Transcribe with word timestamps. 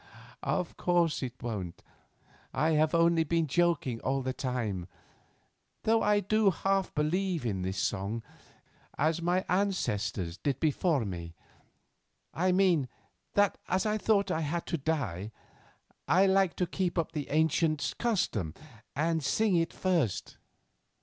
"Of 0.41 0.77
course 0.77 1.21
it 1.21 1.35
won't. 1.43 1.83
I 2.55 2.71
have 2.71 2.95
only 2.95 3.23
been 3.23 3.45
joking 3.45 3.99
all 3.99 4.23
the 4.23 4.33
time, 4.33 4.87
though 5.83 6.01
I 6.01 6.21
do 6.21 6.49
half 6.49 6.91
believe 6.95 7.45
in 7.45 7.61
this 7.61 7.77
old 7.93 8.01
song, 8.01 8.23
as 8.97 9.21
my 9.21 9.45
ancestors 9.47 10.37
did 10.39 10.59
before 10.59 11.05
me. 11.05 11.35
I 12.33 12.51
mean, 12.51 12.89
that 13.35 13.59
as 13.67 13.85
I 13.85 13.99
thought 13.99 14.31
I 14.31 14.41
had 14.41 14.65
to 14.65 14.77
die, 14.79 15.31
I 16.07 16.25
liked 16.25 16.57
to 16.57 16.65
keep 16.65 16.97
up 16.97 17.11
the 17.11 17.29
ancient 17.29 17.93
custom 17.99 18.55
and 18.95 19.23
sing 19.23 19.55
it 19.55 19.71
first. 19.71 20.39